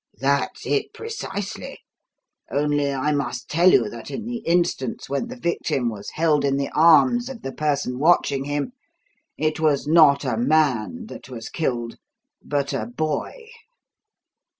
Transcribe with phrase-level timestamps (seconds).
[0.17, 1.77] "That's it, precisely.
[2.49, 6.57] Only I must tell you that, in the instance when the victim was held in
[6.57, 8.71] the arms of the person watching him,
[9.37, 11.97] it was not a man that was killed,
[12.41, 13.47] but a boy.